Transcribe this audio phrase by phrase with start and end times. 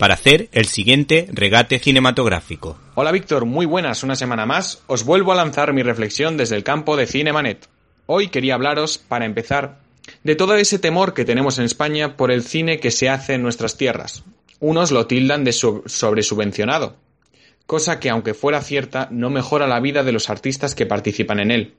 [0.00, 2.78] para hacer el siguiente regate cinematográfico.
[2.94, 4.82] Hola Víctor, muy buenas, una semana más.
[4.86, 7.68] Os vuelvo a lanzar mi reflexión desde el campo de Cinemanet.
[8.06, 9.80] Hoy quería hablaros, para empezar,
[10.24, 13.42] de todo ese temor que tenemos en España por el cine que se hace en
[13.42, 14.24] nuestras tierras.
[14.58, 16.96] Unos lo tildan de sobresubvencionado,
[17.66, 21.50] cosa que aunque fuera cierta no mejora la vida de los artistas que participan en
[21.50, 21.74] él.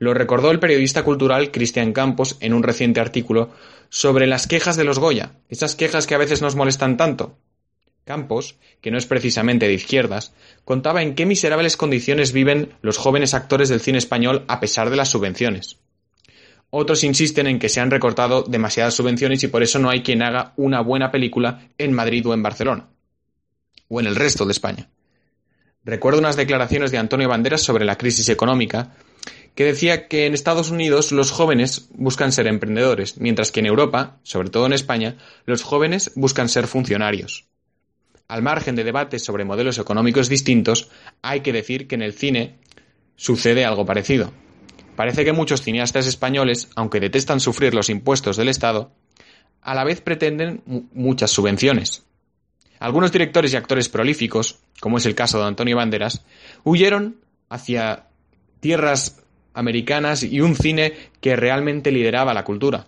[0.00, 3.50] Lo recordó el periodista cultural Cristian Campos en un reciente artículo
[3.90, 7.36] sobre las quejas de los Goya, esas quejas que a veces nos molestan tanto.
[8.06, 10.32] Campos, que no es precisamente de izquierdas,
[10.64, 14.96] contaba en qué miserables condiciones viven los jóvenes actores del cine español a pesar de
[14.96, 15.76] las subvenciones.
[16.70, 20.22] Otros insisten en que se han recortado demasiadas subvenciones y por eso no hay quien
[20.22, 22.88] haga una buena película en Madrid o en Barcelona,
[23.88, 24.88] o en el resto de España.
[25.84, 28.94] Recuerdo unas declaraciones de Antonio Banderas sobre la crisis económica
[29.60, 34.18] que decía que en Estados Unidos los jóvenes buscan ser emprendedores, mientras que en Europa,
[34.22, 37.44] sobre todo en España, los jóvenes buscan ser funcionarios.
[38.26, 40.88] Al margen de debates sobre modelos económicos distintos,
[41.20, 42.58] hay que decir que en el cine
[43.16, 44.32] sucede algo parecido.
[44.96, 48.94] Parece que muchos cineastas españoles, aunque detestan sufrir los impuestos del Estado,
[49.60, 50.62] a la vez pretenden
[50.94, 52.02] muchas subvenciones.
[52.78, 56.24] Algunos directores y actores prolíficos, como es el caso de Antonio Banderas,
[56.64, 58.06] huyeron hacia
[58.60, 59.20] tierras
[59.60, 62.86] americanas y un cine que realmente lideraba la cultura.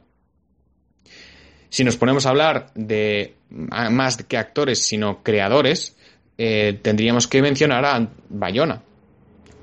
[1.69, 5.97] Si nos ponemos a hablar de más que actores, sino creadores,
[6.37, 8.83] eh, tendríamos que mencionar a Bayona,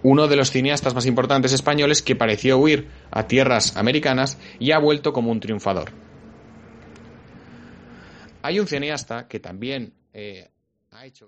[0.03, 4.79] uno de los cineastas más importantes españoles que pareció huir a tierras americanas y ha
[4.79, 5.91] vuelto como un triunfador.
[8.41, 10.49] Hay un cineasta que también eh,
[10.91, 11.27] ha hecho...